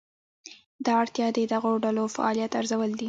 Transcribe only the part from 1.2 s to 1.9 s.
د دغو